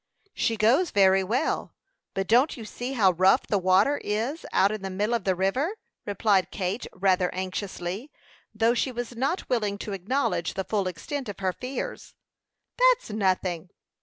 "She 0.33 0.57
goes 0.57 0.89
very 0.89 1.23
well; 1.23 1.75
but 2.15 2.25
don't 2.27 2.57
you 2.57 2.65
see 2.65 2.93
how 2.93 3.11
rough 3.11 3.45
the 3.45 3.59
water 3.59 4.01
is 4.03 4.47
out 4.51 4.71
in 4.71 4.81
the 4.81 4.89
middle 4.89 5.13
of 5.13 5.25
the 5.25 5.35
river?" 5.35 5.75
replied 6.07 6.49
Kate, 6.49 6.87
rather 6.91 7.31
anxiously, 7.35 8.09
though 8.51 8.73
she 8.73 8.91
was 8.91 9.15
not 9.15 9.47
willing 9.47 9.77
to 9.77 9.93
acknowledge 9.93 10.55
the 10.55 10.63
full 10.65 10.87
extent 10.87 11.29
of 11.29 11.37
her 11.37 11.53
fears. 11.53 12.15
"That's 12.79 13.11
nothing." 13.11 13.69